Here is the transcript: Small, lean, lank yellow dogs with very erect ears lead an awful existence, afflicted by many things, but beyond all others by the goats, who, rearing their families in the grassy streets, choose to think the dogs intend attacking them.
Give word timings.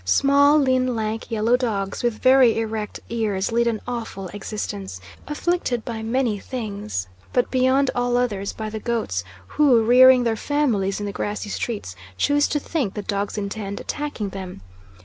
Small, 0.03 0.57
lean, 0.57 0.95
lank 0.95 1.29
yellow 1.29 1.55
dogs 1.55 2.01
with 2.01 2.17
very 2.23 2.57
erect 2.57 2.99
ears 3.09 3.51
lead 3.51 3.67
an 3.67 3.79
awful 3.87 4.29
existence, 4.29 4.99
afflicted 5.27 5.85
by 5.85 6.01
many 6.01 6.39
things, 6.39 7.07
but 7.33 7.51
beyond 7.51 7.91
all 7.93 8.17
others 8.17 8.51
by 8.51 8.71
the 8.71 8.79
goats, 8.79 9.23
who, 9.45 9.83
rearing 9.83 10.23
their 10.23 10.35
families 10.35 10.99
in 10.99 11.05
the 11.05 11.11
grassy 11.11 11.49
streets, 11.51 11.95
choose 12.17 12.47
to 12.47 12.59
think 12.59 12.95
the 12.95 13.03
dogs 13.03 13.37
intend 13.37 13.79
attacking 13.79 14.29
them. 14.29 14.61